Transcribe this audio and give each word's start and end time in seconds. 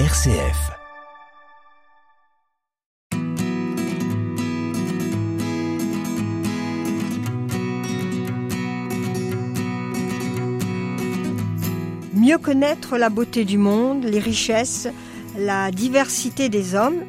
RCF. 0.00 0.72
Mieux 12.12 12.38
connaître 12.38 12.98
la 12.98 13.08
beauté 13.08 13.44
du 13.44 13.56
monde, 13.56 14.02
les 14.02 14.18
richesses, 14.18 14.88
la 15.38 15.70
diversité 15.70 16.48
des 16.48 16.74
hommes, 16.74 17.04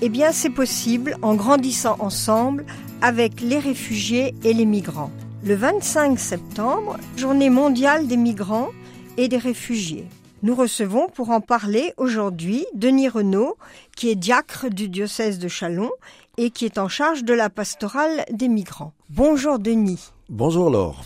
eh 0.00 0.08
bien 0.08 0.30
c'est 0.30 0.48
possible 0.48 1.16
en 1.22 1.34
grandissant 1.34 1.96
ensemble 1.98 2.64
avec 3.02 3.40
les 3.40 3.58
réfugiés 3.58 4.36
et 4.44 4.54
les 4.54 4.64
migrants. 4.64 5.10
Le 5.42 5.56
25 5.56 6.16
septembre, 6.20 6.98
journée 7.16 7.50
mondiale 7.50 8.06
des 8.06 8.16
migrants 8.16 8.68
et 9.16 9.26
des 9.26 9.38
réfugiés. 9.38 10.06
Nous 10.40 10.54
recevons 10.54 11.08
pour 11.08 11.30
en 11.30 11.40
parler 11.40 11.92
aujourd'hui 11.96 12.64
Denis 12.72 13.08
Renaud, 13.08 13.56
qui 13.96 14.08
est 14.08 14.14
diacre 14.14 14.70
du 14.70 14.88
diocèse 14.88 15.40
de 15.40 15.48
Chalon 15.48 15.90
et 16.36 16.50
qui 16.50 16.64
est 16.64 16.78
en 16.78 16.88
charge 16.88 17.24
de 17.24 17.34
la 17.34 17.50
pastorale 17.50 18.24
des 18.30 18.46
migrants. 18.46 18.92
Bonjour 19.10 19.58
Denis. 19.58 20.12
Bonjour 20.28 20.70
Laure. 20.70 21.04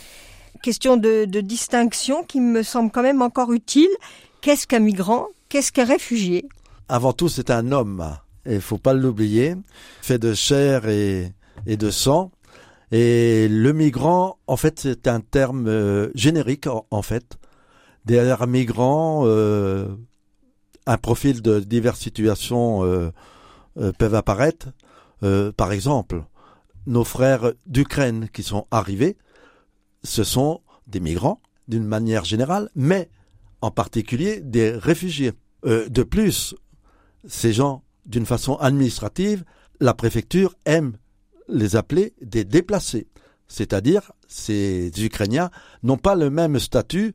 Question 0.61 0.97
de, 0.97 1.25
de 1.25 1.41
distinction 1.41 2.23
qui 2.23 2.39
me 2.41 2.61
semble 2.61 2.91
quand 2.91 3.01
même 3.01 3.23
encore 3.23 3.53
utile. 3.53 3.89
Qu'est-ce 4.41 4.67
qu'un 4.67 4.79
migrant? 4.79 5.25
Qu'est-ce 5.49 5.71
qu'un 5.71 5.85
réfugié? 5.85 6.47
Avant 6.87 7.13
tout, 7.13 7.27
c'est 7.27 7.49
un 7.49 7.71
homme, 7.71 8.05
il 8.45 8.61
faut 8.61 8.77
pas 8.77 8.93
l'oublier, 8.93 9.55
fait 10.03 10.19
de 10.19 10.35
chair 10.35 10.87
et, 10.87 11.33
et 11.65 11.75
de 11.75 11.89
sang. 11.89 12.29
Et 12.91 13.47
le 13.47 13.73
migrant, 13.73 14.37
en 14.45 14.57
fait, 14.57 14.79
c'est 14.79 15.07
un 15.07 15.21
terme 15.21 15.65
euh, 15.67 16.11
générique, 16.13 16.67
en, 16.67 16.85
en 16.91 17.01
fait. 17.01 17.39
Derrière 18.05 18.45
migrant, 18.47 19.23
euh, 19.25 19.87
un 20.85 20.97
profil 20.97 21.41
de 21.41 21.59
diverses 21.59 21.99
situations 21.99 22.83
euh, 22.83 23.11
euh, 23.77 23.91
peuvent 23.93 24.15
apparaître. 24.15 24.67
Par 25.55 25.71
exemple, 25.71 26.25
nos 26.85 27.05
frères 27.05 27.53
d'Ukraine 27.65 28.27
qui 28.33 28.43
sont 28.43 28.67
arrivés, 28.71 29.15
ce 30.03 30.25
sont 30.25 30.59
des 30.87 30.99
migrants 30.99 31.41
d'une 31.69 31.85
manière 31.85 32.25
générale, 32.25 32.69
mais 32.75 33.09
en 33.61 33.71
particulier 33.71 34.41
des 34.41 34.71
réfugiés. 34.71 35.31
Euh, 35.65 35.87
de 35.87 36.03
plus, 36.03 36.55
ces 37.25 37.53
gens, 37.53 37.83
d'une 38.05 38.25
façon 38.25 38.55
administrative, 38.55 39.45
la 39.79 39.93
préfecture 39.93 40.55
aime 40.65 40.97
les 41.47 41.77
appeler 41.77 42.13
des 42.21 42.43
déplacés. 42.43 43.07
C'est-à-dire, 43.47 44.11
ces 44.27 44.91
Ukrainiens 44.97 45.49
n'ont 45.83 45.97
pas 45.97 46.15
le 46.15 46.29
même 46.29 46.59
statut 46.59 47.13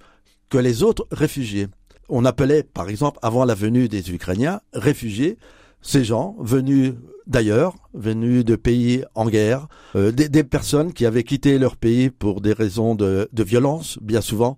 que 0.49 0.59
les 0.59 0.83
autres 0.83 1.07
réfugiés. 1.11 1.69
On 2.09 2.25
appelait, 2.25 2.63
par 2.63 2.89
exemple, 2.89 3.19
avant 3.23 3.45
la 3.45 3.55
venue 3.55 3.89
des 3.89 4.11
Ukrainiens, 4.11 4.61
réfugiés, 4.73 5.37
ces 5.83 6.05
gens 6.05 6.37
venus 6.41 6.95
d'ailleurs, 7.27 7.75
venus 7.95 8.45
de 8.45 8.57
pays 8.57 9.05
en 9.15 9.29
guerre, 9.29 9.69
euh, 9.95 10.11
des, 10.11 10.45
personnes 10.45 10.93
qui 10.93 11.07
avaient 11.07 11.23
quitté 11.23 11.59
leur 11.59 11.77
pays 11.77 12.11
pour 12.11 12.41
des 12.41 12.53
raisons 12.53 12.95
de, 12.95 13.29
violence, 13.33 13.99
bien 14.01 14.21
souvent, 14.21 14.57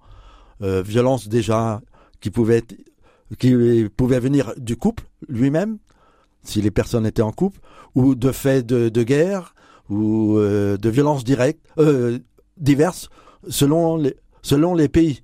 euh, 0.62 0.83
violence 0.83 1.28
déjà 1.28 1.80
qui 2.20 2.30
pouvait 2.30 2.62
qui 3.38 3.86
pouvait 3.96 4.18
venir 4.18 4.52
du 4.56 4.77
couple 4.77 5.05
lui-même, 5.28 5.78
si 6.42 6.61
les 6.62 6.72
personnes 6.72 7.06
étaient 7.06 7.22
en 7.22 7.30
couple, 7.30 7.61
ou 7.94 8.16
de 8.16 8.33
faits 8.33 8.66
de, 8.66 9.02
guerre, 9.05 9.55
ou 9.88 10.36
euh, 10.36 10.77
de 10.77 10.88
violences 10.88 11.22
directes, 11.22 11.64
diverses, 12.56 13.08
selon 13.48 14.02
selon 14.42 14.74
les 14.74 14.88
pays. 14.88 15.22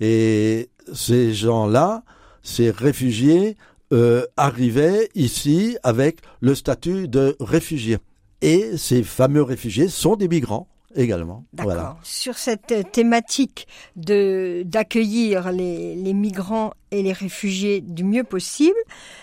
Et 0.00 0.70
ces 0.92 1.32
gens-là, 1.34 2.02
ces 2.42 2.70
réfugiés, 2.70 3.56
euh, 3.92 4.26
arrivaient 4.36 5.08
ici 5.14 5.76
avec 5.82 6.18
le 6.40 6.54
statut 6.54 7.06
de 7.08 7.36
réfugiés. 7.38 7.98
Et 8.42 8.76
ces 8.76 9.02
fameux 9.02 9.42
réfugiés 9.42 9.88
sont 9.88 10.16
des 10.16 10.28
migrants 10.28 10.68
également. 10.96 11.44
D'accord. 11.52 11.72
Voilà. 11.72 11.96
Sur 12.02 12.36
cette 12.36 12.90
thématique 12.90 13.68
de 13.94 14.62
d'accueillir 14.64 15.52
les, 15.52 15.94
les 15.94 16.14
migrants 16.14 16.72
et 16.90 17.02
les 17.02 17.12
réfugiés 17.12 17.80
du 17.80 18.02
mieux 18.02 18.24
possible, 18.24 18.78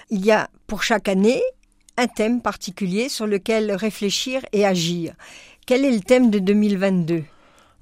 il 0.09 0.25
y 0.25 0.31
a 0.31 0.49
pour 0.67 0.83
chaque 0.83 1.09
année 1.09 1.41
un 1.97 2.07
thème 2.07 2.41
particulier 2.41 3.09
sur 3.09 3.27
lequel 3.27 3.71
réfléchir 3.73 4.41
et 4.51 4.65
agir. 4.65 5.13
Quel 5.65 5.85
est 5.85 5.91
le 5.91 6.01
thème 6.01 6.29
de 6.29 6.39
2022 6.39 7.23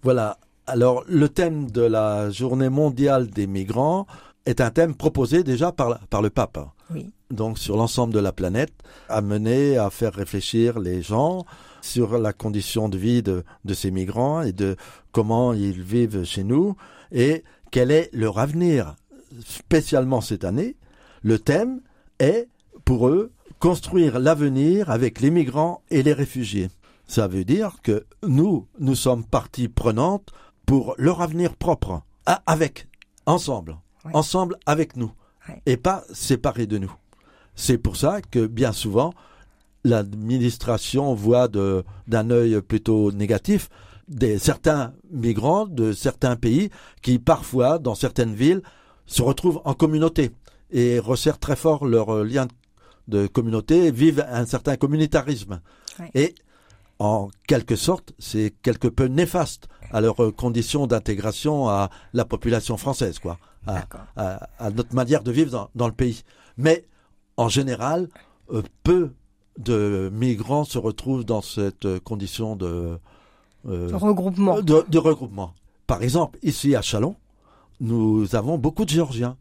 Voilà. 0.04 0.38
Alors, 0.72 1.04
le 1.06 1.28
thème 1.28 1.70
de 1.70 1.82
la 1.82 2.30
journée 2.30 2.70
mondiale 2.70 3.28
des 3.28 3.46
migrants 3.46 4.08
est 4.46 4.62
un 4.62 4.70
thème 4.70 4.96
proposé 4.96 5.44
déjà 5.44 5.74
par, 5.74 6.00
par 6.08 6.22
le 6.22 6.30
pape. 6.30 6.60
Oui. 6.92 7.12
Donc, 7.30 7.60
sur 7.60 7.76
l'ensemble 7.76 8.14
de 8.14 8.20
la 8.20 8.32
planète, 8.32 8.72
amené 9.10 9.76
à 9.76 9.90
faire 9.90 10.14
réfléchir 10.14 10.80
les 10.80 11.02
gens 11.02 11.46
sur 11.82 12.18
la 12.18 12.32
condition 12.32 12.88
de 12.88 12.98
vie 12.98 13.22
de, 13.22 13.44
de 13.66 13.74
ces 13.74 13.92
migrants 13.92 14.44
et 14.44 14.54
de 14.54 14.78
comment 15.12 15.52
ils 15.52 15.82
vivent 15.82 16.24
chez 16.24 16.46
nous 16.46 16.78
et 17.12 17.44
quel 17.70 17.92
est 17.92 18.10
leur 18.14 18.40
avenir. 18.40 18.96
Spécialement 19.46 20.22
cette 20.22 20.46
année, 20.46 20.78
le 21.22 21.38
thème 21.38 21.82
est, 22.20 22.48
pour 22.86 23.10
eux, 23.10 23.34
construire 23.60 24.20
l'avenir 24.20 24.90
avec 24.90 25.20
les 25.20 25.32
migrants 25.32 25.82
et 25.92 26.02
les 26.02 26.14
réfugiés. 26.14 26.70
Ça 27.08 27.28
veut 27.28 27.44
dire 27.44 27.76
que 27.84 28.06
nous, 28.24 28.68
nous 28.80 28.96
sommes 28.96 29.26
partie 29.26 29.68
prenante 29.68 30.32
pour 30.72 30.96
leur 30.98 31.22
avenir 31.22 31.58
propre, 31.58 32.02
avec, 32.46 32.88
ensemble, 33.26 33.76
Ouais. 34.06 34.12
ensemble 34.14 34.56
avec 34.66 34.96
nous, 34.96 35.12
Ouais. 35.50 35.62
et 35.66 35.76
pas 35.76 36.06
séparés 36.14 36.66
de 36.66 36.78
nous. 36.78 36.94
C'est 37.56 37.78
pour 37.78 37.98
ça 37.98 38.22
que 38.22 38.48
bien 38.48 38.72
souvent, 38.72 39.14
l'administration 39.84 41.14
voit 41.14 41.50
d'un 41.50 42.30
œil 42.30 42.62
plutôt 42.62 43.12
négatif 43.12 43.70
des 44.08 44.40
certains 44.40 44.94
migrants 45.12 45.66
de 45.66 45.92
certains 45.92 46.38
pays 46.38 46.70
qui 47.02 47.20
parfois, 47.20 47.78
dans 47.78 47.94
certaines 47.96 48.34
villes, 48.34 48.62
se 49.06 49.22
retrouvent 49.22 49.62
en 49.66 49.74
communauté 49.74 50.32
et 50.72 51.00
resserrent 51.00 51.40
très 51.40 51.58
fort 51.58 51.86
leur 51.86 52.16
euh, 52.16 52.24
lien 52.24 52.48
de 53.10 53.28
communauté, 53.28 53.88
et 53.88 53.92
vivent 53.92 54.26
un 54.30 54.46
certain 54.46 54.78
communautarisme. 54.78 55.60
Ouais. 56.00 56.12
Et 56.14 56.36
en 57.04 57.30
quelque 57.48 57.76
sorte, 57.76 58.14
c'est 58.20 58.54
quelque 58.62 58.88
peu 58.88 59.06
néfaste 59.06 59.68
à 59.92 60.02
leurs 60.02 60.36
conditions 60.36 60.86
d'intégration 60.88 61.68
à 61.68 61.90
la 62.14 62.26
population 62.26 62.78
française, 62.78 63.18
quoi, 63.20 63.40
à, 63.66 63.74
D'accord. 63.74 64.02
à- 64.16 64.48
à 64.60 64.70
notre 64.70 64.94
manière 64.94 65.24
de 65.24 65.32
vivre 65.32 65.52
dans, 65.52 65.70
dans 65.74 65.88
le 65.88 65.94
pays. 65.94 66.22
Mais 66.58 66.86
en 67.38 67.50
général, 67.50 68.08
euh, 68.54 68.62
peu 68.84 69.12
de 69.58 70.12
migrants 70.14 70.64
se 70.64 70.78
retrouvent 70.78 71.26
dans 71.26 71.42
cette 71.42 71.86
euh, 71.86 72.00
condition 72.00 72.56
de, 72.56 73.00
euh, 73.68 73.90
Regroupement. 73.94 74.62
de, 74.62 74.86
de 74.88 74.98
regroupement. 75.00 75.54
Par 75.88 76.04
exemple, 76.04 76.38
ici 76.44 76.76
à 76.76 76.82
Chalon, 76.84 77.16
nous 77.80 78.36
avons 78.36 78.58
beaucoup 78.60 78.86
de 78.86 78.90
Géorgiens. 78.92 79.38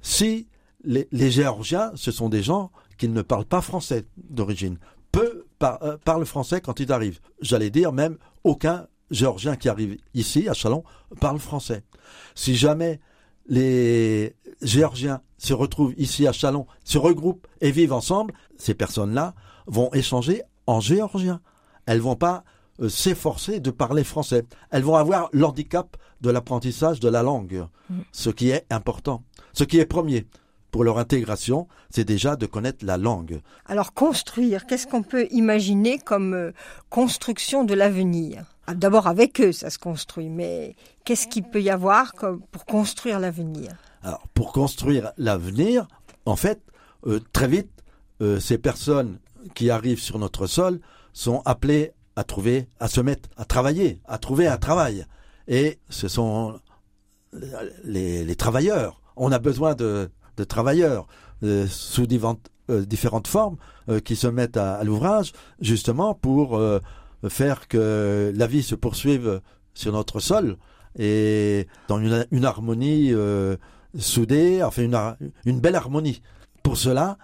Si 0.00 0.48
les, 0.82 1.08
les 1.12 1.30
Géorgiens, 1.30 1.90
ce 1.94 2.10
sont 2.10 2.28
des 2.30 2.42
gens 2.42 2.70
qui 2.98 3.08
ne 3.08 3.20
parlent 3.22 3.44
pas 3.44 3.60
français 3.60 4.06
d'origine, 4.30 4.78
par- 5.58 5.82
euh, 5.82 5.96
parlent 6.04 6.26
français 6.26 6.60
quand 6.60 6.80
ils 6.80 6.92
arrivent. 6.92 7.20
J'allais 7.40 7.70
dire 7.70 7.92
même 7.92 8.16
aucun 8.44 8.86
Géorgien 9.10 9.54
qui 9.56 9.68
arrive 9.68 9.96
ici 10.14 10.48
à 10.48 10.52
Chalon 10.54 10.82
parle 11.20 11.38
français. 11.38 11.84
Si 12.34 12.56
jamais 12.56 13.00
les 13.48 14.34
Géorgiens 14.62 15.20
se 15.38 15.54
retrouvent 15.54 15.94
ici 15.96 16.26
à 16.26 16.32
Chalon, 16.32 16.66
se 16.84 16.98
regroupent 16.98 17.46
et 17.60 17.70
vivent 17.70 17.92
ensemble, 17.92 18.34
ces 18.58 18.74
personnes-là 18.74 19.34
vont 19.66 19.90
échanger 19.92 20.42
en 20.66 20.80
géorgien. 20.80 21.40
Elles 21.86 22.00
vont 22.00 22.16
pas 22.16 22.42
euh, 22.80 22.88
s'efforcer 22.88 23.60
de 23.60 23.70
parler 23.70 24.02
français. 24.04 24.44
Elles 24.70 24.82
vont 24.82 24.96
avoir 24.96 25.28
l'handicap 25.32 25.96
de 26.20 26.30
l'apprentissage 26.30 27.00
de 27.00 27.08
la 27.08 27.22
langue, 27.22 27.66
Mm. 27.88 28.00
ce 28.10 28.30
qui 28.30 28.50
est 28.50 28.66
important. 28.70 29.22
Ce 29.52 29.62
qui 29.62 29.78
est 29.78 29.86
premier 29.86 30.26
pour 30.70 30.84
leur 30.84 30.98
intégration, 30.98 31.68
c'est 31.90 32.04
déjà 32.04 32.36
de 32.36 32.46
connaître 32.46 32.84
la 32.84 32.96
langue. 32.96 33.40
Alors 33.66 33.94
construire, 33.94 34.66
qu'est-ce 34.66 34.86
qu'on 34.86 35.02
peut 35.02 35.26
imaginer 35.30 35.98
comme 35.98 36.34
euh, 36.34 36.52
construction 36.90 37.64
de 37.64 37.74
l'avenir? 37.74 38.44
Ah, 38.66 38.74
D'abord 38.74 39.06
avec 39.06 39.40
eux, 39.40 39.52
ça 39.52 39.70
se 39.70 39.78
construit, 39.78 40.28
mais 40.28 40.74
qu'est-ce 41.04 41.28
qu'il 41.28 41.44
peut 41.44 41.62
y 41.62 41.70
avoir 41.70 42.12
pour 42.50 42.64
construire 42.66 43.20
l'avenir? 43.20 43.70
Alors, 44.02 44.22
pour 44.34 44.52
construire 44.52 45.12
l'avenir, 45.16 45.86
en 46.26 46.36
fait, 46.36 46.60
euh, 47.06 47.20
très 47.32 47.48
vite, 47.48 47.70
euh, 48.20 48.40
ces 48.40 48.58
personnes 48.58 49.18
qui 49.54 49.70
arrivent 49.70 50.00
sur 50.00 50.18
notre 50.18 50.46
sol 50.46 50.80
sont 51.12 51.42
appelées 51.44 51.92
à 52.16 52.24
trouver, 52.24 52.68
à 52.80 52.88
se 52.88 53.00
mettre, 53.00 53.28
à 53.36 53.44
travailler, 53.44 54.00
à 54.06 54.18
trouver 54.18 54.46
un 54.46 54.56
travail. 54.56 55.06
Et 55.48 55.78
ce 55.88 56.08
sont 56.08 56.58
les, 57.84 58.24
les 58.24 58.36
travailleurs. 58.36 59.00
On 59.16 59.32
a 59.32 59.38
besoin 59.38 59.74
de, 59.74 60.10
de 60.36 60.44
travailleurs 60.44 61.06
euh, 61.42 61.66
sous 61.68 62.06
différentes, 62.06 62.50
euh, 62.70 62.84
différentes 62.84 63.26
formes 63.26 63.56
euh, 63.88 64.00
qui 64.00 64.16
se 64.16 64.26
mettent 64.26 64.56
à, 64.56 64.74
à 64.74 64.84
l'ouvrage, 64.84 65.32
justement 65.60 66.14
pour 66.14 66.60
faire 67.28 67.66
que 67.68 68.32
la 68.34 68.46
vie 68.46 68.62
se 68.62 68.74
poursuive 68.74 69.40
sur 69.74 69.92
notre 69.92 70.20
sol 70.20 70.56
et 70.98 71.66
dans 71.88 71.98
une, 71.98 72.26
une 72.30 72.44
harmonie 72.44 73.12
soudée, 73.98 74.62
enfin 74.62 74.82
une, 75.44 75.60
belle 75.60 75.74
harmonie. 75.74 76.22
pour 76.62 76.76
cela, 76.76 77.18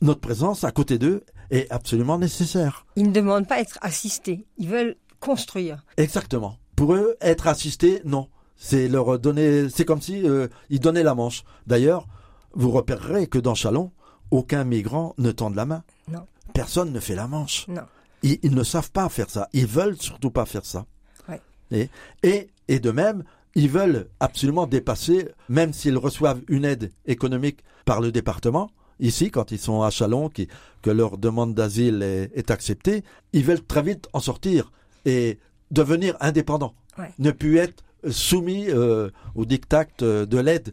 notre 0.00 0.20
présence 0.20 0.64
à 0.64 0.70
côté 0.70 0.98
d'eux 0.98 1.24
est 1.50 1.70
absolument 1.70 2.18
nécessaire. 2.18 2.86
Ils 2.96 3.08
ne 3.08 3.12
demandent 3.12 3.46
pas 3.46 3.56
à 3.56 3.60
être 3.60 3.78
assistés, 3.82 4.46
ils 4.58 4.68
veulent 4.68 4.96
construire. 5.20 5.84
Exactement. 5.96 6.58
Pour 6.76 6.94
eux, 6.94 7.16
être 7.20 7.46
assistés, 7.46 8.00
non. 8.04 8.28
C'est 8.56 8.88
leur 8.88 9.18
donner, 9.18 9.68
c'est 9.70 9.84
comme 9.84 10.00
si 10.00 10.28
euh, 10.28 10.48
ils 10.70 10.80
donnaient 10.80 11.02
la 11.02 11.14
manche. 11.14 11.44
D'ailleurs, 11.66 12.06
vous 12.54 12.70
repérerez 12.70 13.26
que 13.26 13.38
dans 13.38 13.54
Chalon, 13.54 13.92
aucun 14.30 14.64
migrant 14.64 15.14
ne 15.18 15.32
tend 15.32 15.50
la 15.50 15.66
main. 15.66 15.82
Non. 16.08 16.26
Personne 16.54 16.92
ne 16.92 17.00
fait 17.00 17.14
la 17.14 17.28
manche. 17.28 17.66
Non. 17.68 17.82
Ils, 18.22 18.38
ils 18.42 18.54
ne 18.54 18.62
savent 18.62 18.90
pas 18.90 19.08
faire 19.08 19.30
ça. 19.30 19.48
Ils 19.52 19.66
veulent 19.66 19.96
surtout 19.96 20.30
pas 20.30 20.46
faire 20.46 20.64
ça. 20.64 20.86
Ouais. 21.28 21.40
Et, 21.70 21.88
et, 22.22 22.50
et 22.68 22.80
de 22.80 22.90
même, 22.90 23.24
ils 23.54 23.68
veulent 23.68 24.08
absolument 24.20 24.66
dépasser, 24.66 25.28
même 25.48 25.72
s'ils 25.72 25.98
reçoivent 25.98 26.40
une 26.48 26.64
aide 26.64 26.92
économique 27.06 27.60
par 27.84 28.00
le 28.00 28.12
département, 28.12 28.70
ici, 29.00 29.30
quand 29.30 29.50
ils 29.50 29.58
sont 29.58 29.82
à 29.82 29.90
Chalon, 29.90 30.28
qui, 30.28 30.48
que 30.80 30.90
leur 30.90 31.18
demande 31.18 31.54
d'asile 31.54 32.02
est, 32.02 32.30
est 32.34 32.50
acceptée, 32.50 33.04
ils 33.32 33.44
veulent 33.44 33.64
très 33.64 33.82
vite 33.82 34.08
en 34.12 34.20
sortir 34.20 34.72
et 35.04 35.38
devenir 35.70 36.16
indépendants. 36.20 36.74
Ouais. 36.98 37.12
Ne 37.18 37.30
plus 37.30 37.58
être 37.58 37.82
soumis 38.10 38.66
euh, 38.68 39.10
au 39.34 39.44
diktat 39.44 39.86
euh, 40.02 40.26
de 40.26 40.38
l'aide 40.38 40.72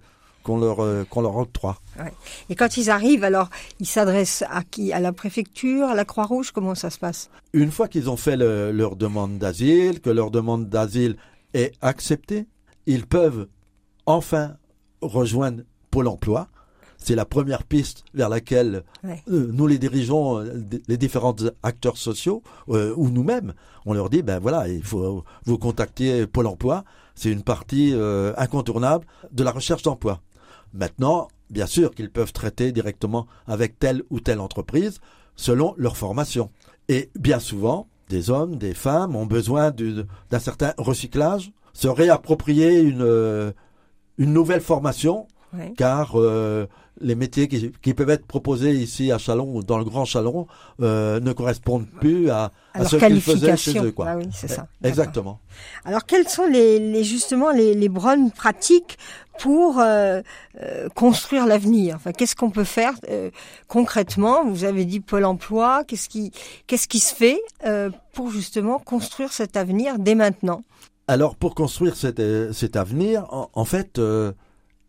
qu'on 0.49 0.57
leur, 0.59 0.79
euh, 0.79 1.03
qu'on 1.07 1.21
leur 1.21 1.35
octroie. 1.37 1.77
Et 2.49 2.55
quand 2.55 2.75
ils 2.77 2.89
arrivent, 2.89 3.23
alors, 3.23 3.49
ils 3.79 3.85
s'adressent 3.85 4.43
à 4.49 4.63
qui? 4.63 4.91
À 4.91 4.99
la 4.99 5.13
préfecture, 5.13 5.87
à 5.87 5.93
la 5.93 6.05
Croix-Rouge? 6.05 6.49
Comment 6.51 6.73
ça 6.73 6.89
se 6.89 6.97
passe? 6.97 7.29
Une 7.53 7.69
fois 7.69 7.87
qu'ils 7.87 8.09
ont 8.09 8.17
fait 8.17 8.35
le- 8.35 8.71
leur 8.71 8.95
demande 8.95 9.37
d'asile, 9.37 9.99
que 10.01 10.09
leur 10.09 10.31
demande 10.31 10.67
d'asile 10.67 11.17
est 11.53 11.73
acceptée, 11.81 12.47
ils 12.87 13.05
peuvent 13.05 13.47
enfin 14.07 14.55
rejoindre 15.01 15.61
Pôle 15.91 16.07
emploi. 16.07 16.47
C'est 16.97 17.15
la 17.15 17.25
première 17.25 17.63
piste 17.63 18.03
vers 18.13 18.27
laquelle 18.29 18.83
Ouais. 19.03 19.21
euh, 19.29 19.49
nous 19.53 19.67
les 19.67 19.77
dirigeons, 19.77 20.39
euh, 20.39 20.53
les 20.87 20.97
différents 20.97 21.35
acteurs 21.63 21.97
sociaux, 21.97 22.41
euh, 22.69 22.93
ou 22.97 23.09
nous-mêmes, 23.09 23.53
on 23.85 23.93
leur 23.93 24.09
dit, 24.09 24.21
ben 24.23 24.39
voilà, 24.39 24.67
il 24.67 24.83
faut 24.83 25.23
vous 25.45 25.57
contacter 25.59 26.25
Pôle 26.27 26.47
emploi. 26.47 26.83
C'est 27.15 27.31
une 27.31 27.43
partie 27.43 27.91
euh, 27.93 28.33
incontournable 28.37 29.05
de 29.31 29.43
la 29.43 29.51
recherche 29.51 29.81
d'emploi. 29.83 30.21
Maintenant, 30.73 31.27
bien 31.49 31.65
sûr 31.65 31.93
qu'ils 31.93 32.11
peuvent 32.11 32.33
traiter 32.33 32.71
directement 32.71 33.27
avec 33.47 33.79
telle 33.79 34.03
ou 34.09 34.19
telle 34.19 34.39
entreprise 34.39 34.99
selon 35.35 35.73
leur 35.77 35.97
formation. 35.97 36.51
Et 36.89 37.09
bien 37.17 37.39
souvent, 37.39 37.87
des 38.09 38.29
hommes, 38.29 38.57
des 38.57 38.73
femmes 38.73 39.15
ont 39.15 39.25
besoin 39.25 39.71
d'un 39.71 40.39
certain 40.39 40.73
recyclage, 40.77 41.51
se 41.73 41.87
réapproprier 41.87 42.79
une, 42.79 43.01
euh, 43.01 43.51
une 44.17 44.33
nouvelle 44.33 44.61
formation, 44.61 45.27
car 45.77 46.19
euh, 46.19 46.67
les 47.01 47.15
métiers 47.15 47.47
qui, 47.47 47.71
qui 47.81 47.93
peuvent 47.93 48.09
être 48.09 48.25
proposés 48.27 48.73
ici 48.73 49.11
à 49.11 49.17
Chalon 49.17 49.55
ou 49.55 49.63
dans 49.63 49.77
le 49.77 49.83
Grand 49.83 50.05
Chalon 50.05 50.45
euh, 50.81 51.19
ne 51.19 51.33
correspondent 51.33 51.87
plus 51.99 52.29
à, 52.29 52.45
à 52.45 52.51
Alors, 52.73 52.89
ce 52.89 52.95
qu'ils 52.97 53.21
faisaient 53.21 53.57
chez 53.57 53.79
eux. 53.79 53.91
Quoi. 53.91 54.05
Ah 54.09 54.17
oui, 54.17 54.25
c'est 54.31 54.47
ça. 54.47 54.67
Eh, 54.83 54.87
Exactement. 54.87 55.39
Alors, 55.85 56.05
quelles 56.05 56.27
sont 56.27 56.45
les, 56.45 56.77
les 56.79 57.03
justement 57.03 57.51
les, 57.51 57.73
les 57.73 57.89
bonnes 57.89 58.31
pratiques 58.31 58.97
pour 59.39 59.79
euh, 59.79 60.21
euh, 60.61 60.89
construire 60.89 61.47
l'avenir 61.47 61.95
Enfin, 61.95 62.11
qu'est-ce 62.11 62.35
qu'on 62.35 62.51
peut 62.51 62.63
faire 62.63 62.93
euh, 63.09 63.31
concrètement? 63.67 64.45
Vous 64.45 64.63
avez 64.63 64.85
dit 64.85 64.99
Pôle 64.99 65.25
Emploi. 65.25 65.83
Qu'est-ce 65.85 66.07
qui 66.87 66.99
se 66.99 67.15
fait 67.15 67.41
pour 68.13 68.29
justement 68.29 68.79
construire 68.79 69.31
cet 69.31 69.57
avenir 69.57 69.97
dès 69.97 70.15
maintenant? 70.15 70.63
Alors 71.07 71.35
pour 71.35 71.55
construire 71.55 71.95
cet, 71.95 72.19
avenir, 72.75 73.25
en, 73.33 73.49
en 73.53 73.65
fait, 73.65 73.99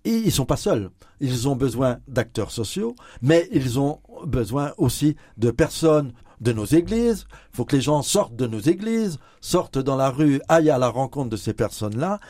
ils 0.05 0.27
ils 0.27 0.33
sont 0.33 0.45
pas 0.45 0.57
seuls. 0.57 0.91
Ils 1.21 1.49
ont 1.49 1.57
besoin 1.57 1.99
d'acteurs 2.09 2.51
sociaux, 2.51 2.95
mais 3.23 3.49
ils 3.53 3.79
ont 3.79 4.01
besoin 4.25 4.73
aussi 4.77 5.17
de 5.39 5.51
personnes 5.51 6.13
de 6.41 6.53
nos 6.53 6.65
églises. 6.65 7.27
Faut 7.53 7.65
que 7.65 7.77
les 7.77 7.83
gens 7.83 8.03
sortent 8.03 8.37
de 8.37 8.47
nos 8.47 8.61
églises, 8.61 9.19
sortent 9.41 9.79
dans 9.79 9.97
la 9.97 10.11
rue, 10.11 10.41
aillent 10.49 10.71
à 10.71 10.79
la 10.79 10.89
rencontre 10.89 11.31
de 11.31 11.37
ces 11.37 11.53
personnes-là. 11.53 12.21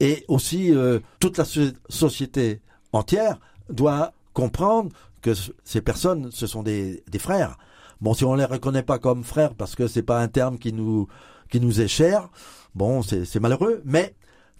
Et 0.00 0.24
aussi, 0.28 0.74
euh, 0.74 1.00
toute 1.20 1.38
la 1.38 1.44
so- 1.44 1.72
société 1.88 2.60
entière 2.92 3.38
doit 3.70 4.12
comprendre 4.34 4.90
que 5.22 5.34
ce- 5.34 5.50
ces 5.64 5.80
personnes, 5.80 6.30
ce 6.32 6.46
sont 6.46 6.62
des, 6.62 7.02
frères. 7.18 7.56
Bon, 8.00 8.12
si 8.14 8.24
on 8.24 8.34
les 8.34 8.44
reconnaît 8.44 8.82
pas 8.82 8.98
comme 8.98 9.24
frères 9.24 9.54
parce 9.54 9.74
que 9.74 9.86
c'est 9.88 10.02
pas 10.02 10.20
un 10.20 10.28
terme 10.28 10.58
qui 10.58 10.72
nous 10.72 11.08
qui 11.48 11.60
nous 11.60 11.80
est 11.80 11.88
cher, 11.88 12.28
bon, 12.74 13.02
c'est 13.02 13.38
malheureux. 13.40 13.80
Mais 13.84 14.14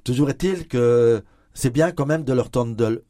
toujours 0.05 0.31
est-il 0.31 0.69
que 0.69 1.23
c'est 1.53 1.71
bien 1.71 1.91
quand 1.91 2.07
même 2.07 2.23
de 2.25 2.33
leur 2.33 2.49
tendre 2.49 3.03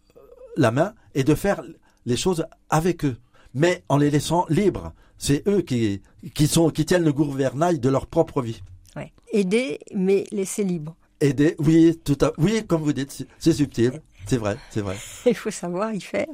la 0.56 0.70
main 0.70 0.94
et 1.14 1.24
de 1.24 1.34
faire 1.34 1.62
les 2.06 2.16
choses 2.16 2.44
avec 2.70 3.04
eux, 3.04 3.16
mais 3.54 3.84
en 3.88 3.98
les 3.98 4.10
laissant 4.10 4.46
libres. 4.48 4.92
C'est 5.18 5.46
eux 5.46 5.60
qui 5.60 6.02
qui 6.34 6.46
sont 6.48 6.70
qui 6.70 6.84
tiennent 6.86 7.04
le 7.04 7.12
gouvernail 7.12 7.78
de 7.78 7.88
leur 7.88 8.06
propre 8.06 8.42
vie. 8.42 8.62
ouais. 8.96 9.12
Aider, 9.32 9.78
mais 9.94 10.24
laisser 10.32 10.64
libre. 10.64 10.96
Aider, 11.20 11.56
oui, 11.58 11.98
tout 12.04 12.18
à, 12.20 12.32
oui, 12.38 12.64
comme 12.66 12.82
vous 12.82 12.92
dites, 12.92 13.26
c'est- 13.38 13.52
subtil, 13.52 14.02
c'est 14.26 14.36
vrai, 14.36 14.56
c'est 14.70 14.82
vrai. 14.82 14.96
Il 15.26 15.34
faut 15.34 15.50
savoir 15.50 15.92
y 15.94 16.00
faire. 16.00 16.26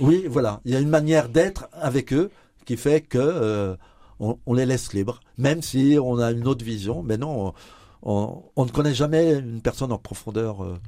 Oui, 0.00 0.26
voilà, 0.28 0.60
il 0.66 0.72
y 0.72 0.76
a 0.76 0.80
une 0.80 0.90
manière 0.90 1.30
d'être 1.30 1.68
avec 1.72 2.12
eux 2.12 2.30
qui 2.66 2.76
fait 2.76 3.00
que 3.00 3.16
euh, 3.18 3.74
on, 4.20 4.38
on 4.44 4.52
les 4.52 4.66
laisse 4.66 4.92
libres, 4.92 5.20
même 5.38 5.62
si 5.62 5.96
on 6.02 6.18
a 6.18 6.32
une 6.32 6.46
autre 6.46 6.64
vision. 6.64 7.02
Mais 7.02 7.16
non, 7.16 7.54
on, 8.02 8.42
ne 8.58 8.70
connaît 8.70 8.92
jamais 8.94 9.32
une 9.32 9.62
personne 9.62 9.92
en 9.92 9.98
profondeur. 9.98 10.62
euh. 10.62 10.78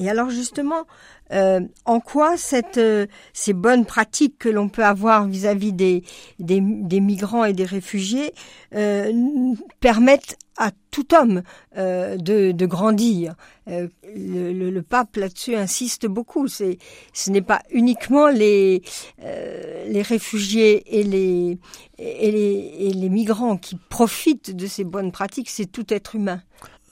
Et 0.00 0.10
alors 0.10 0.28
justement, 0.28 0.86
euh, 1.32 1.60
en 1.86 2.00
quoi 2.00 2.36
cette, 2.36 2.78
euh, 2.78 3.06
ces 3.32 3.54
bonnes 3.54 3.86
pratiques 3.86 4.38
que 4.38 4.48
l'on 4.48 4.68
peut 4.68 4.84
avoir 4.84 5.26
vis-à-vis 5.26 5.72
des, 5.72 6.02
des, 6.38 6.60
des 6.60 7.00
migrants 7.00 7.44
et 7.44 7.52
des 7.54 7.64
réfugiés 7.64 8.34
euh, 8.74 9.54
permettent 9.80 10.36
à 10.56 10.70
tout 10.90 11.14
homme 11.14 11.42
euh, 11.76 12.16
de, 12.16 12.52
de 12.52 12.66
grandir 12.66 13.34
Euh, 13.66 13.88
le, 14.14 14.52
le- 14.52 14.70
le 14.70 14.82
pape 14.82 15.16
là-dessus 15.16 15.54
insiste 15.56 16.04
beaucoup. 16.06 16.48
C'est, 16.48 16.76
ce 17.14 17.30
n'est 17.30 17.40
pas 17.52 17.62
uniquement 17.70 18.28
les, 18.28 18.82
euh, 19.22 19.88
les 19.88 20.02
réfugiés 20.02 20.98
et 20.98 21.02
les, 21.02 21.58
et, 21.98 22.30
les, 22.30 22.74
et 22.86 22.92
les 22.92 23.08
migrants 23.08 23.56
qui 23.56 23.76
profitent 23.88 24.54
de 24.54 24.66
ces 24.66 24.84
bonnes 24.84 25.12
pratiques, 25.12 25.48
c'est 25.48 25.64
tout 25.76 25.86
être 25.94 26.14
humain. 26.14 26.42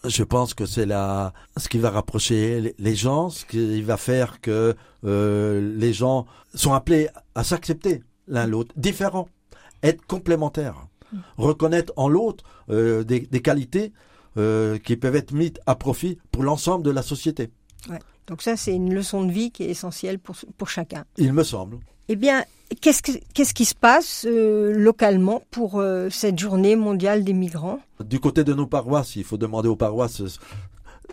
Je 0.05 0.25
pense 0.25 0.55
que 0.55 0.65
c'est 0.65 0.87
la, 0.87 1.35
ce 1.59 1.69
qui 1.69 1.79
va 1.79 1.91
rapprocher 1.91 2.75
les 2.79 2.95
gens, 2.97 3.29
ce 3.29 3.45
qui 3.45 3.83
va 3.83 3.99
faire 3.99 4.41
que 4.41 4.75
euh, 5.05 5.75
les 5.77 5.93
gens 5.93 6.25
sont 6.55 6.73
appelés 6.73 7.09
à 7.35 7.45
s'accepter 7.45 8.03
l'un 8.29 8.47
l'autre, 8.47 8.73
différents, 8.77 9.29
être 9.83 10.05
complémentaires, 10.07 10.87
reconnaître 11.39 11.93
en 11.97 12.09
l'autre 12.09 12.45
euh, 12.71 13.05
des, 13.05 13.21
des 13.21 13.41
qualités 13.43 13.93
euh, 14.37 14.79
qui 14.79 14.97
peuvent 14.97 15.17
être 15.17 15.33
mises 15.33 15.53
à 15.67 15.75
profit 15.75 16.19
pour 16.31 16.43
l'ensemble 16.43 16.85
de 16.85 16.91
la 16.91 17.03
société. 17.03 17.51
Donc 18.29 18.41
ça, 18.43 18.57
c'est 18.57 18.75
une 18.75 18.95
leçon 18.95 19.25
de 19.25 19.33
vie 19.33 19.51
qui 19.51 19.65
est 19.65 19.71
essentielle 19.71 20.19
pour, 20.19 20.37
pour 20.57 20.69
chacun. 20.69 21.05
Il 21.19 21.33
me 21.33 21.43
semble. 21.43 21.79
Eh 22.09 22.15
bien, 22.17 22.45
qu'est-ce, 22.81 23.03
que- 23.03 23.19
qu'est-ce 23.35 23.53
qui 23.53 23.65
se 23.65 23.75
passe 23.75 24.25
euh, 24.29 24.73
localement 24.73 25.43
pour 25.51 25.81
euh, 25.81 26.09
cette 26.11 26.39
journée 26.39 26.77
mondiale 26.77 27.25
des 27.25 27.33
migrants? 27.33 27.81
Du 28.05 28.21
côté 28.21 28.45
de 28.45 28.55
nos 28.55 28.67
paroisses, 28.67 29.17
il 29.17 29.25
faut 29.25 29.39
demander 29.39 29.69
aux 29.69 29.77
paroisses 29.77 30.23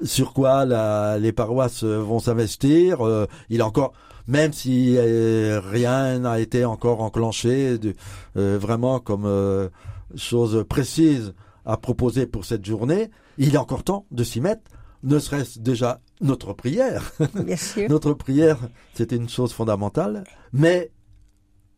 sur 0.04 0.34
quoi 0.34 0.66
la- 0.66 1.18
les 1.20 1.32
paroisses 1.32 1.84
vont 1.84 2.20
s'investir. 2.20 3.06
Euh, 3.06 3.26
il 3.50 3.60
est 3.60 3.64
encore, 3.64 3.94
même 4.30 4.54
si 4.54 4.94
euh, 4.98 5.60
rien 5.60 6.20
n'a 6.20 6.40
été 6.40 6.64
encore 6.66 7.02
enclenché, 7.02 7.78
de- 7.80 7.96
euh, 8.38 8.58
vraiment 8.62 9.00
comme 9.00 9.26
euh, 9.26 9.70
chose 10.16 10.64
précise 10.70 11.34
à 11.66 11.76
proposer 11.78 12.26
pour 12.28 12.46
cette 12.46 12.64
journée, 12.66 13.10
il 13.38 13.56
est 13.56 13.58
encore 13.58 13.84
temps 13.84 14.06
de 14.12 14.24
s'y 14.24 14.40
mettre. 14.40 14.62
Ne 15.04 15.18
serait-ce 15.18 15.60
déjà 15.60 16.02
notre 16.22 16.54
prière. 16.54 17.12
Bien 17.36 17.56
sûr. 17.58 17.90
Notre 17.90 18.14
prière, 18.14 18.58
c'est 18.94 19.12
une 19.12 19.30
chose 19.30 19.52
fondamentale, 19.54 20.24
mais 20.54 20.92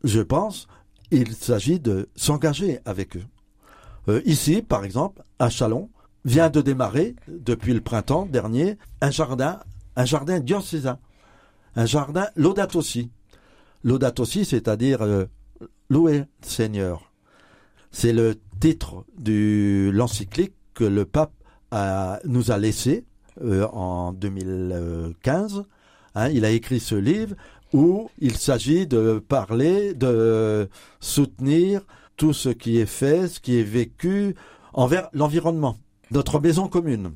je 0.04 0.20
pense 0.20 0.66
il 1.10 1.34
s'agit 1.34 1.78
de 1.80 2.08
s'engager 2.16 2.80
avec 2.84 3.16
eux. 3.16 3.24
Euh, 4.08 4.20
ici, 4.24 4.62
par 4.62 4.84
exemple, 4.84 5.22
à 5.38 5.48
Chalon, 5.50 5.90
vient 6.24 6.50
de 6.50 6.60
démarrer, 6.60 7.14
depuis 7.28 7.72
le 7.74 7.80
printemps 7.80 8.26
dernier, 8.26 8.76
un 9.00 9.10
jardin, 9.10 9.60
un 9.96 10.04
jardin 10.04 10.40
diocésain, 10.40 10.98
un 11.76 11.86
jardin 11.86 12.26
Laudato 12.36 12.82
Si. 12.82 13.10
Laudato 13.84 14.24
Si, 14.24 14.44
c'est-à-dire 14.44 15.02
euh, 15.02 15.26
louer 15.88 16.24
Seigneur. 16.42 17.12
C'est 17.90 18.12
le 18.12 18.40
titre 18.60 19.04
de 19.18 19.90
l'encyclique 19.92 20.54
que 20.74 20.84
le 20.84 21.04
pape 21.04 21.32
nous 22.24 22.50
a 22.50 22.58
laissé 22.58 23.04
euh, 23.42 23.66
en 23.68 24.12
2015. 24.12 25.64
Hein, 26.14 26.28
il 26.28 26.44
a 26.44 26.50
écrit 26.50 26.80
ce 26.80 26.94
livre 26.94 27.34
où 27.72 28.10
il 28.18 28.36
s'agit 28.36 28.86
de 28.86 29.22
parler, 29.26 29.94
de 29.94 30.68
soutenir 31.00 31.82
tout 32.16 32.34
ce 32.34 32.50
qui 32.50 32.78
est 32.78 32.86
fait, 32.86 33.28
ce 33.28 33.40
qui 33.40 33.58
est 33.58 33.62
vécu 33.62 34.34
envers 34.74 35.08
l'environnement, 35.14 35.78
notre 36.10 36.38
maison 36.38 36.68
commune. 36.68 37.12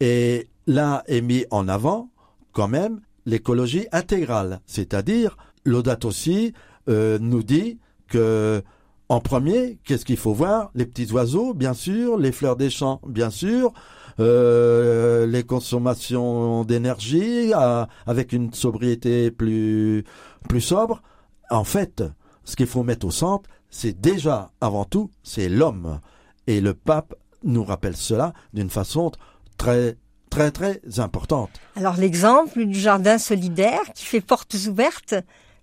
Et 0.00 0.48
là 0.66 1.04
est 1.06 1.20
mis 1.20 1.44
en 1.50 1.68
avant 1.68 2.10
quand 2.52 2.68
même 2.68 3.00
l'écologie 3.28 3.86
intégrale, 3.92 4.60
c'est-à-dire 4.66 5.36
l'audate 5.64 6.06
aussi 6.06 6.54
euh, 6.88 7.18
nous 7.20 7.42
dit 7.42 7.78
que 8.08 8.62
en 9.10 9.20
premier, 9.20 9.78
qu'est-ce 9.84 10.04
qu'il 10.04 10.16
faut 10.16 10.32
voir? 10.34 10.70
Les 10.74 10.84
petits 10.84 11.10
oiseaux, 11.12 11.54
bien 11.54 11.74
sûr, 11.74 12.18
les 12.18 12.32
fleurs 12.32 12.56
des 12.56 12.68
champs, 12.70 13.00
bien 13.06 13.30
sûr, 13.30 13.72
euh, 14.20 15.26
les 15.26 15.44
consommations 15.44 16.64
d'énergie 16.64 17.52
euh, 17.54 17.86
avec 18.06 18.32
une 18.32 18.52
sobriété 18.52 19.30
plus 19.30 20.04
plus 20.48 20.60
sobre. 20.62 21.02
En 21.50 21.64
fait, 21.64 22.02
ce 22.44 22.56
qu'il 22.56 22.66
faut 22.66 22.82
mettre 22.82 23.06
au 23.06 23.10
centre, 23.10 23.48
c'est 23.70 23.98
déjà 23.98 24.50
avant 24.60 24.84
tout, 24.84 25.10
c'est 25.22 25.50
l'homme. 25.50 26.00
Et 26.46 26.60
le 26.62 26.72
pape 26.72 27.14
nous 27.44 27.64
rappelle 27.64 27.96
cela 27.96 28.32
d'une 28.54 28.70
façon 28.70 29.12
très 29.58 29.96
très 30.28 30.50
très 30.50 30.80
importante. 30.98 31.50
Alors 31.76 31.96
l'exemple 31.96 32.64
du 32.64 32.78
jardin 32.78 33.18
solidaire 33.18 33.82
qui 33.94 34.04
fait 34.04 34.20
portes 34.20 34.56
ouvertes 34.68 35.14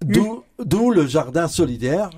D'où 0.03 0.91
le 0.91 1.07
jardin 1.07 1.48
solidaire 1.48 2.10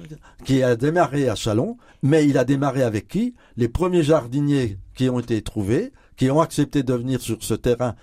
qui 0.43 0.63
a 0.63 0.75
démarré 0.75 1.29
à 1.29 1.35
Chalon, 1.35 1.77
mais 2.01 2.27
il 2.27 2.37
a 2.37 2.43
démarré 2.43 2.83
avec 2.83 3.07
qui? 3.07 3.35
Les 3.55 3.69
premiers 3.69 4.03
jardiniers 4.03 4.77
qui 4.95 5.09
ont 5.09 5.19
été 5.19 5.41
trouvés, 5.41 5.93
qui 6.17 6.29
ont 6.31 6.41
accepté 6.41 6.83
de 6.83 6.93
venir 6.93 7.21
sur 7.21 7.43
ce 7.43 7.53
terrain 7.53 7.95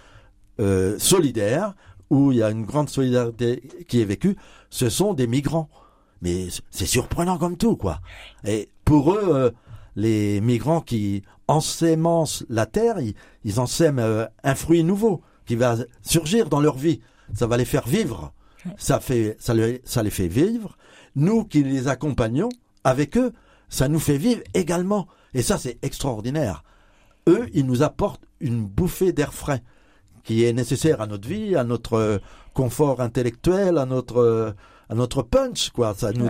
euh, 0.60 0.98
solidaire, 0.98 1.74
où 2.10 2.32
il 2.32 2.38
y 2.38 2.42
a 2.42 2.50
une 2.50 2.64
grande 2.64 2.88
solidarité 2.88 3.62
qui 3.88 4.00
est 4.00 4.04
vécue, 4.04 4.36
ce 4.70 4.88
sont 4.88 5.12
des 5.12 5.26
migrants. 5.26 5.68
Mais 6.22 6.46
c'est 6.70 6.86
surprenant 6.86 7.38
comme 7.38 7.56
tout, 7.56 7.76
quoi. 7.76 8.00
Et 8.46 8.70
pour 8.84 9.12
eux, 9.12 9.28
euh, 9.28 9.50
les 9.96 10.40
migrants 10.40 10.80
qui 10.80 11.22
ensémencent 11.48 12.44
la 12.48 12.66
terre, 12.66 13.00
ils, 13.00 13.14
ils 13.44 13.60
ensèment 13.60 13.98
euh, 13.98 14.26
un 14.42 14.54
fruit 14.54 14.84
nouveau 14.84 15.22
qui 15.46 15.56
va 15.56 15.76
surgir 16.02 16.48
dans 16.48 16.60
leur 16.60 16.76
vie. 16.76 17.00
Ça 17.34 17.46
va 17.46 17.56
les 17.56 17.64
faire 17.64 17.86
vivre 17.86 18.32
ça 18.76 19.00
fait, 19.00 19.36
ça, 19.38 19.54
ça 19.84 20.02
les 20.02 20.10
fait 20.10 20.28
vivre. 20.28 20.76
Nous 21.16 21.44
qui 21.44 21.62
les 21.62 21.88
accompagnons 21.88 22.48
avec 22.82 23.16
eux, 23.16 23.32
ça 23.68 23.88
nous 23.88 23.98
fait 23.98 24.18
vivre 24.18 24.42
également. 24.54 25.06
Et 25.32 25.42
ça, 25.42 25.58
c'est 25.58 25.78
extraordinaire. 25.82 26.64
Eux, 27.28 27.48
ils 27.52 27.66
nous 27.66 27.82
apportent 27.82 28.24
une 28.40 28.64
bouffée 28.66 29.12
d'air 29.12 29.32
frais 29.32 29.62
qui 30.22 30.44
est 30.44 30.52
nécessaire 30.52 31.00
à 31.00 31.06
notre 31.06 31.28
vie, 31.28 31.56
à 31.56 31.64
notre 31.64 32.20
confort 32.52 33.00
intellectuel, 33.00 33.78
à 33.78 33.86
notre, 33.86 34.54
à 34.88 34.94
notre 34.94 35.22
punch, 35.22 35.70
quoi. 35.70 35.94
Ça 35.94 36.12
nous, 36.12 36.28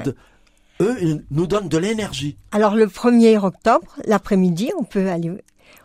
eux, 0.81 0.97
ils 1.01 1.25
nous 1.31 1.47
donnent 1.47 1.69
de 1.69 1.79
l'énergie. 1.79 2.37
Alors, 2.53 2.75
le 2.75 2.87
1er 2.87 3.39
octobre, 3.39 3.97
l'après-midi, 4.07 4.71
on 4.79 4.85
peut 4.85 5.09
aller 5.09 5.33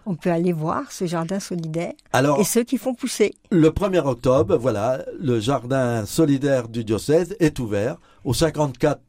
on 0.06 0.16
peut 0.16 0.32
aller 0.32 0.54
voir 0.54 0.92
ce 0.92 1.06
jardin 1.06 1.40
solidaire 1.40 1.94
et 2.40 2.44
ceux 2.44 2.64
qui 2.64 2.78
font 2.78 2.96
pousser. 2.96 3.36
Le 3.52 3.70
1er 3.70 4.06
octobre, 4.06 4.58
voilà, 4.58 5.04
le 5.20 5.40
jardin 5.40 6.06
solidaire 6.06 6.68
du 6.68 6.84
diocèse 6.84 7.36
est 7.40 7.60
ouvert 7.60 7.98
au 8.24 8.34
54 8.34 9.00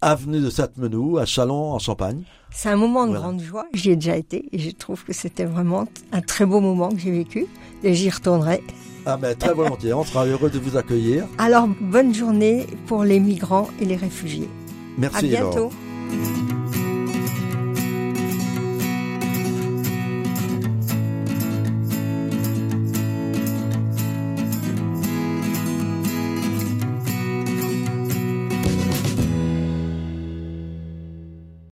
avenue 0.00 0.40
de 0.40 0.48
Sainte-Menou 0.48 1.18
à 1.18 1.26
Chalon 1.26 1.72
en 1.72 1.78
Champagne. 1.78 2.22
C'est 2.50 2.70
un 2.70 2.76
moment 2.76 3.06
de 3.06 3.12
grande 3.12 3.42
joie. 3.42 3.66
J'y 3.74 3.90
ai 3.90 3.96
déjà 3.96 4.16
été 4.16 4.48
et 4.52 4.58
je 4.58 4.70
trouve 4.70 5.04
que 5.04 5.12
c'était 5.12 5.44
vraiment 5.44 5.86
un 6.12 6.22
très 6.22 6.46
beau 6.46 6.60
moment 6.60 6.88
que 6.88 6.98
j'ai 6.98 7.10
vécu 7.10 7.46
et 7.84 7.94
j'y 7.94 8.08
retournerai. 8.08 8.62
Ah 9.06 9.16
ben 9.16 9.34
très 9.34 9.54
volontiers, 9.54 9.94
on 9.94 10.04
sera 10.04 10.26
heureux 10.26 10.50
de 10.50 10.58
vous 10.58 10.76
accueillir. 10.76 11.26
Alors 11.38 11.68
bonne 11.80 12.14
journée 12.14 12.66
pour 12.86 13.04
les 13.04 13.20
migrants 13.20 13.68
et 13.80 13.84
les 13.84 13.96
réfugiés. 13.96 14.48
Merci. 15.00 15.16
À 15.16 15.40
bientôt. 15.40 15.70